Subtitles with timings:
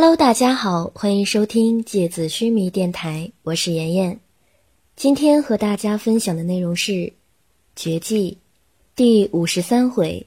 [0.00, 4.20] Hello，大家好，欢迎收听芥子须弥电台，我是妍妍。
[4.94, 6.92] 今天和大家分享的内容是
[7.74, 8.30] 《绝技》
[8.94, 10.24] 第五十三回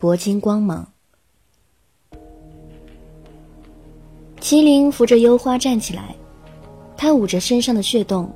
[0.00, 0.86] 铂金光芒》。
[4.40, 6.14] 麒麟扶着幽花站起来，
[6.96, 8.32] 他捂着身上的血洞，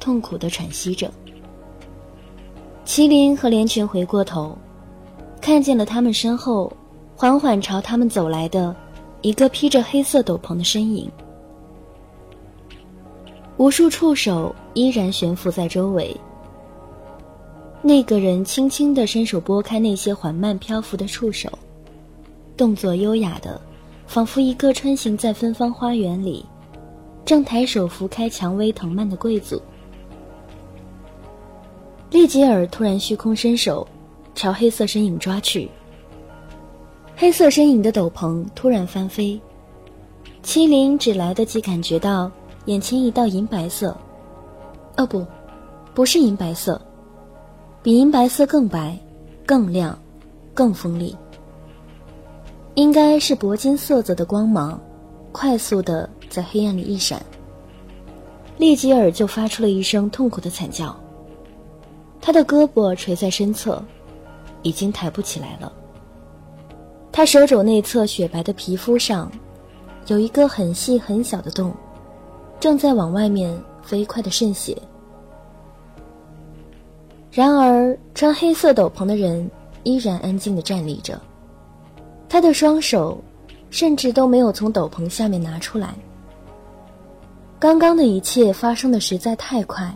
[0.00, 1.12] 痛苦的喘息着。
[2.86, 4.56] 麒麟和连泉回过头，
[5.38, 6.72] 看见了他们身后
[7.14, 8.74] 缓缓朝他们走来的。
[9.22, 11.10] 一个披着黑色斗篷的身影，
[13.56, 16.16] 无数触手依然悬浮在周围。
[17.82, 21.50] 那个人轻轻地伸手拨开那些缓慢漂浮的触手，
[22.56, 23.60] 动作优雅的，
[24.06, 26.44] 仿佛一个穿行在芬芳花园里，
[27.24, 29.60] 正抬手拂开蔷薇藤蔓的贵族。
[32.10, 33.86] 利吉尔突然虚空伸手，
[34.34, 35.68] 朝黑色身影抓去。
[37.20, 39.40] 黑色身影的斗篷突然翻飞，
[40.44, 42.30] 麒麟只来得及感觉到
[42.66, 43.88] 眼前一道银白色，
[44.96, 45.26] 哦不，
[45.92, 46.80] 不是银白色，
[47.82, 48.96] 比银白色更白、
[49.44, 49.98] 更亮、
[50.54, 51.16] 更锋利，
[52.74, 54.80] 应该是铂金色泽的光芒，
[55.32, 57.20] 快速的在黑暗里一闪。
[58.58, 60.96] 利吉尔就发出了一声痛苦的惨叫，
[62.20, 63.82] 他的胳膊垂在身侧，
[64.62, 65.72] 已经抬不起来了。
[67.18, 69.28] 他手肘内侧雪白的皮肤上，
[70.06, 71.74] 有一个很细很小的洞，
[72.60, 74.80] 正在往外面飞快的渗血。
[77.32, 79.50] 然而，穿黑色斗篷的人
[79.82, 81.20] 依然安静的站立着，
[82.28, 83.20] 他的双手
[83.68, 85.92] 甚至都没有从斗篷下面拿出来。
[87.58, 89.92] 刚刚的一切发生的实在太快，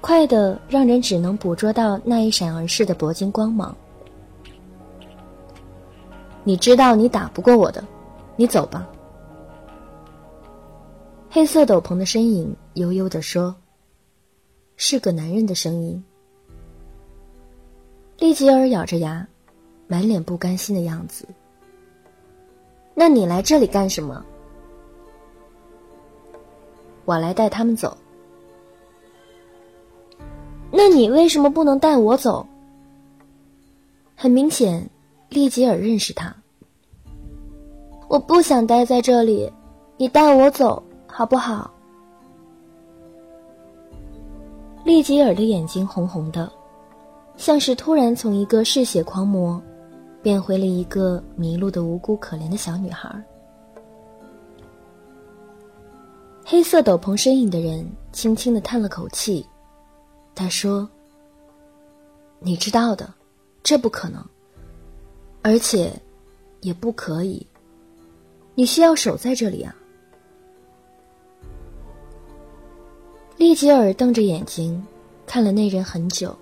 [0.00, 3.76] 快的让人只能捕捉到那一闪而逝的铂金光芒。
[6.44, 7.82] 你知道你打不过我的，
[8.36, 8.86] 你走吧。
[11.30, 13.56] 黑色斗篷的身影悠悠地说
[14.76, 16.04] ：“是个男人的声音。”
[18.18, 19.26] 利吉尔咬着牙，
[19.88, 21.26] 满脸不甘心的样子。
[22.94, 24.24] 那你来这里干什么？
[27.04, 27.96] 我来带他们走。
[30.70, 32.46] 那你为什么不能带我走？
[34.14, 34.88] 很明显。
[35.34, 36.32] 利吉尔认识他。
[38.08, 39.52] 我不想待在这里，
[39.96, 41.68] 你带我走好不好？
[44.84, 46.48] 利吉尔的眼睛红红的，
[47.36, 49.60] 像是突然从一个嗜血狂魔，
[50.22, 53.10] 变回了一个迷路的无辜可怜的小女孩。
[56.44, 59.44] 黑色斗篷身影的人轻轻的叹了口气，
[60.32, 60.88] 他说
[62.38, 63.12] ：“你知道的，
[63.64, 64.24] 这不可能。”
[65.46, 65.92] 而且，
[66.62, 67.46] 也不可以。
[68.54, 69.76] 你需要守在这里啊！
[73.36, 74.82] 利吉尔瞪着眼睛
[75.26, 76.34] 看了那人很久，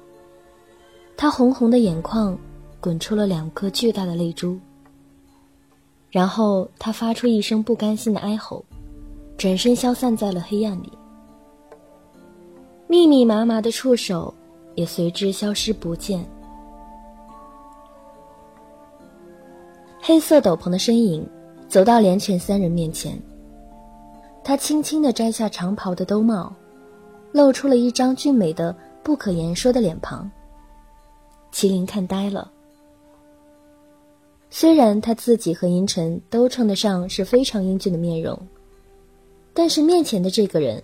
[1.17, 2.39] 他红红的眼眶
[2.81, 4.57] 滚出了两颗巨大的泪珠。
[6.09, 8.65] 然后他发出一声不甘心的哀吼，
[9.37, 10.93] 转身消散在了黑暗里，
[12.87, 14.33] 密密麻麻的触手
[14.77, 16.25] 也随之消失不见。
[20.05, 21.25] 黑色斗篷的身影
[21.69, 23.17] 走到连犬三人面前，
[24.43, 26.53] 他轻轻地摘下长袍的兜帽，
[27.31, 30.29] 露出了一张俊美的不可言说的脸庞。
[31.53, 32.51] 麒麟看呆了。
[34.51, 38.37] 虽然他自己和银尘都称得上是非常英俊的面容，
[39.55, 40.83] 但是面前的这个人，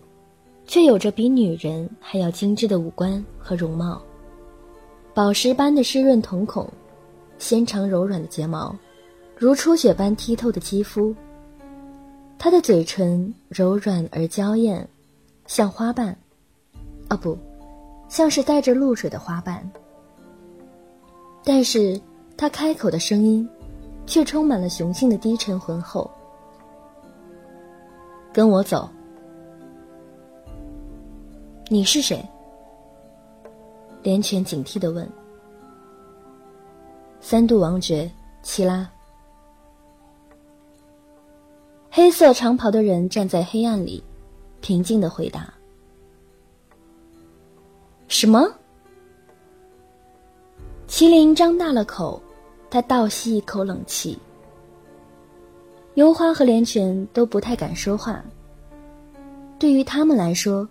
[0.65, 4.01] 却有着比女人还要精致的五官和容貌，
[5.13, 6.73] 宝石般的湿润瞳孔，
[7.37, 8.73] 纤长柔软的睫毛。
[9.41, 11.15] 如初雪般剔透的肌肤，
[12.37, 14.87] 他的嘴唇柔软而娇艳，
[15.47, 16.17] 像花瓣，
[17.09, 17.39] 哦不，
[18.09, 19.71] 像是带着露水的花瓣。
[21.45, 22.01] 但是
[22.37, 23.49] 他开口的声音，
[24.07, 26.11] 却充满了雄性的低沉浑厚。
[28.33, 28.91] 跟我走。
[31.69, 32.29] 你是谁？
[34.03, 35.09] 连泉警惕的问。
[37.21, 38.11] 三度王爵，
[38.43, 38.91] 齐拉。
[41.99, 44.01] 黑色长袍的人站在黑暗里，
[44.61, 45.53] 平静的回答
[48.07, 48.49] ：“什么？”
[50.87, 52.23] 麒麟张大了口，
[52.71, 54.17] 他倒吸一口冷气。
[55.95, 58.25] 油花和连泉都不太敢说话。
[59.59, 60.69] 对于他们来说，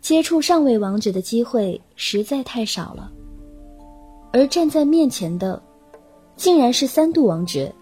[0.00, 3.10] 接触上位王爵的机会实在太少了，
[4.32, 5.60] 而站在面前的，
[6.36, 7.74] 竟然是三度王爵。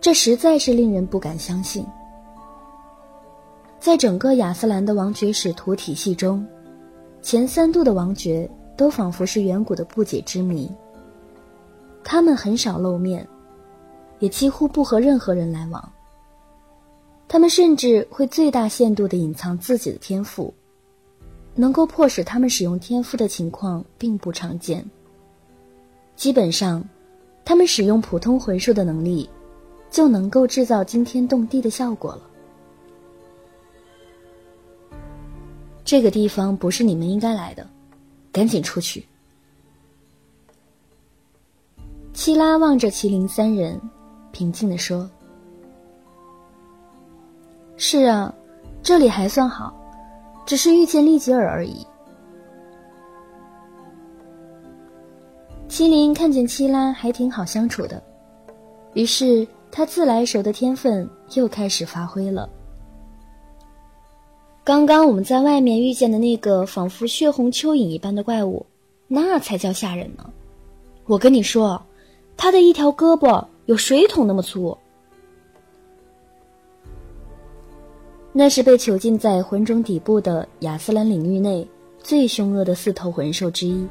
[0.00, 1.84] 这实在是令人不敢相信。
[3.80, 6.44] 在整个亚斯兰的王爵使徒体系中，
[7.22, 10.70] 前三度的王爵都仿佛是远古的不解之谜。
[12.04, 13.26] 他们很少露面，
[14.18, 15.92] 也几乎不和任何人来往。
[17.26, 20.54] 他们甚至会最大限度地隐藏自己的天赋，
[21.54, 24.84] 能够迫使他们使用天赋的情况并不常见。
[26.16, 26.82] 基本上，
[27.44, 29.28] 他们使用普通魂术的能力，
[29.90, 32.22] 就能够制造惊天动地的效果了。
[35.84, 37.66] 这个地方不是你们应该来的，
[38.30, 39.06] 赶紧出去。
[42.12, 43.80] 七拉望着麒麟三人，
[44.32, 45.08] 平静地说
[47.78, 48.34] ：“是啊，
[48.82, 49.72] 这里还算好，
[50.44, 51.86] 只是遇见利吉尔而已。”
[55.70, 58.02] 麒麟看见七拉还挺好相处的，
[58.94, 62.48] 于是他自来熟的天分又开始发挥了。
[64.64, 68.66] 刚刚我们在外面遇见的那个仿佛血红蚯蚓一般的怪物，
[69.06, 70.30] 那才叫吓人呢！
[71.06, 71.82] 我跟你说。
[72.40, 74.78] 他的一条胳膊有水桶那么粗，
[78.32, 81.66] 那是被囚禁在魂种底部的亚斯兰领域内
[81.98, 83.84] 最凶恶的四头魂兽之一。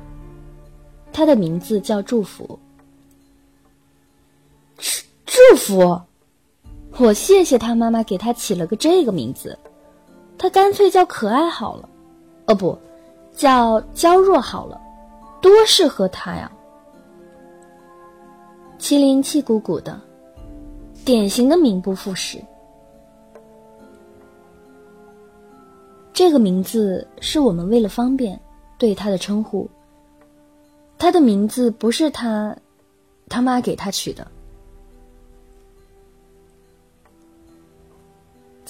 [1.12, 2.58] 他的名字叫祝福。
[5.38, 6.02] 祝福，
[6.98, 9.56] 我谢谢他妈妈给他起了个这个名字，
[10.36, 11.88] 他干脆叫可爱好了，
[12.48, 12.76] 哦不，
[13.36, 14.82] 叫娇弱好了，
[15.40, 16.52] 多适合他呀。
[18.80, 20.02] 麒麟气鼓鼓的，
[21.06, 22.44] 典型的名不副实。
[26.14, 28.40] 这个名字是我们为了方便
[28.80, 29.70] 对他的称呼。
[30.98, 32.58] 他的名字不是他
[33.30, 34.26] 他妈给他取的。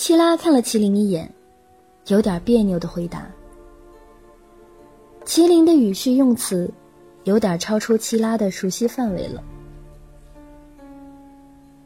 [0.07, 1.29] 七拉看了麒麟一眼，
[2.05, 3.27] 有点别扭的回答。
[5.25, 6.73] 麒麟的语序用词
[7.25, 9.43] 有点超出七拉的熟悉范围了。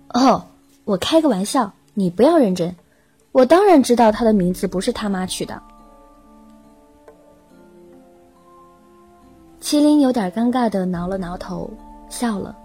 [0.09, 0.45] 哦，
[0.83, 2.71] 我开个玩笑，你不要认真。
[3.31, 5.59] 我当然知道他的名字不是他妈取的。
[9.59, 11.68] 麒麟有点尴尬的挠了挠头，
[12.07, 12.56] 笑了，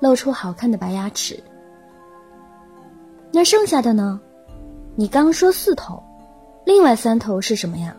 [0.00, 1.40] 露出好看的白牙齿。
[3.30, 4.20] 那剩下的呢？
[4.96, 6.02] 你刚说四头，
[6.64, 7.96] 另外三头是什么呀？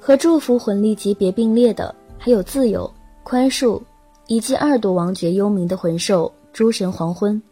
[0.00, 2.90] 和祝福魂力级别并列的还有自由、
[3.22, 3.82] 宽恕，
[4.28, 6.32] 以及二度王爵幽冥的魂兽。
[6.52, 7.42] 诸神黄昏，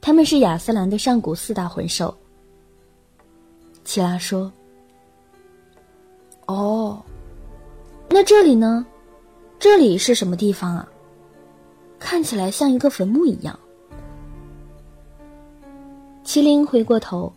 [0.00, 2.14] 他们是亚斯兰的上古四大魂兽。
[3.84, 4.52] 奇拉说
[6.46, 7.02] ：“哦，
[8.08, 8.86] 那这里呢？
[9.58, 10.88] 这里是什么地方啊？
[11.98, 13.58] 看起来像一个坟墓一样。”
[16.24, 17.32] 麒麟回过头，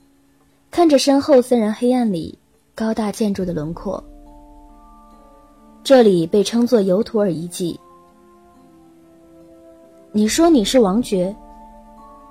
[0.69, 2.37] 看着身后森然黑暗里
[2.75, 4.01] 高大建筑的轮廓。
[5.83, 7.79] 这里被称作尤图尔遗迹。
[10.11, 11.35] 你说你是王爵，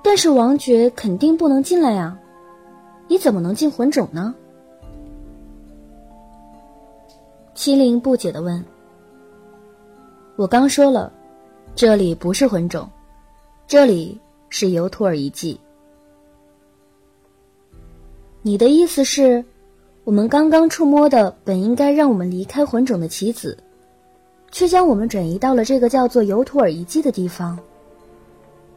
[0.01, 2.17] 但是王爵肯定不能进来呀，
[3.07, 4.33] 你怎么能进魂种呢？
[7.53, 8.63] 麒麟不解的问。
[10.37, 11.11] 我刚说了，
[11.75, 12.89] 这里不是魂种，
[13.67, 14.19] 这里
[14.49, 15.59] 是尤图尔遗迹。
[18.47, 19.43] 你的意思是，
[20.03, 23.57] 我们刚刚触摸的本应该让我们离开魂种的棋子，
[24.51, 27.57] 却将我们转移到了这个叫做尤图尔遗迹的地方？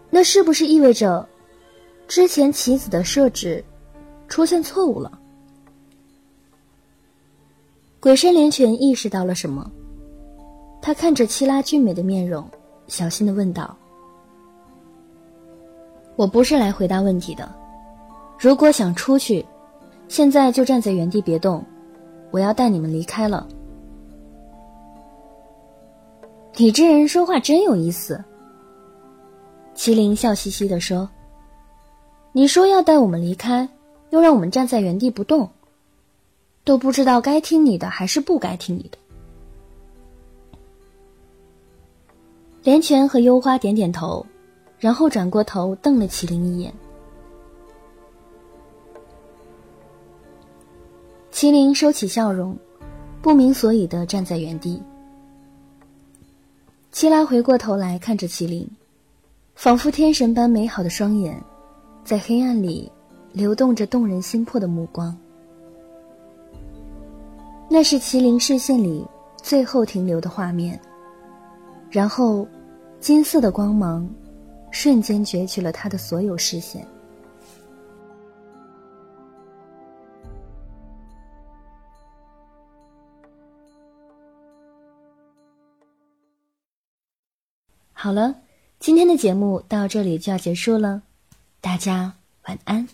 [0.09, 1.29] 那是不是意味着，
[2.07, 3.63] 之前棋子的设置
[4.27, 5.19] 出现错误了？
[8.01, 9.71] 鬼神连泉意识到了什么，
[10.81, 12.43] 他看着七拉俊美的面容，
[12.87, 13.77] 小心的问道
[16.17, 17.55] ：“我不是来回答问题的，
[18.39, 19.45] 如果想出去，
[20.09, 21.65] 现在就站在原地别动，
[22.31, 23.47] 我要带你们离开了。”
[26.57, 28.25] 你这人说话真有意思。
[29.77, 31.09] 麒麟笑嘻嘻地说
[32.33, 33.69] ：“你说要带我们离开，
[34.11, 35.49] 又让我们站在原地不动，
[36.65, 38.99] 都不知道该听你的还是不该听你的。”
[42.65, 44.27] 连泉和幽花点点头，
[44.81, 46.75] 然后转过头瞪了麒麟一眼。
[51.40, 52.59] 麒麟收起笑容，
[53.23, 54.83] 不明所以的站在原地。
[56.90, 58.68] 七拉回过头来看着麒麟。
[59.54, 61.40] 仿佛天神般美好的双眼，
[62.02, 62.90] 在黑暗里
[63.33, 65.16] 流动着动人心魄的目光。
[67.71, 69.07] 那是麒麟视线里
[69.40, 70.76] 最后停留的画面。
[71.88, 72.49] 然后，
[72.99, 74.11] 金色的光芒
[74.73, 76.85] 瞬间攫取了他的所有视线。
[88.00, 88.37] 好了，
[88.78, 91.02] 今天的节目到这里就要结束了，
[91.61, 92.12] 大家
[92.45, 92.88] 晚安。